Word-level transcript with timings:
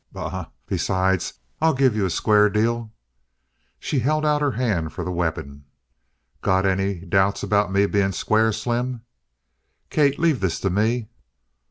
"Bah! 0.11 0.47
Besides, 0.65 1.35
I'll 1.61 1.75
give 1.75 1.95
you 1.95 2.07
a 2.07 2.09
square 2.09 2.49
deal." 2.49 2.91
She 3.77 3.99
held 3.99 4.25
out 4.25 4.41
her 4.41 4.53
hand 4.53 4.93
for 4.93 5.03
the 5.05 5.11
weapon. 5.11 5.65
"Got 6.41 6.65
any 6.65 6.95
doubts 7.01 7.43
about 7.43 7.71
me 7.71 7.85
being 7.85 8.11
square, 8.11 8.51
Slim?" 8.51 9.01
"Kate, 9.91 10.17
leave 10.17 10.39
this 10.39 10.59
to 10.61 10.71
me!" 10.71 11.07